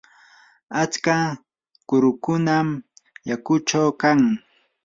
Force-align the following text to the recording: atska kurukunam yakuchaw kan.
atska 0.81 1.17
kurukunam 1.87 2.67
yakuchaw 3.29 3.89
kan. 4.01 4.19